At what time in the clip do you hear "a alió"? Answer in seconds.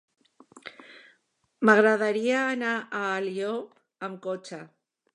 2.81-3.55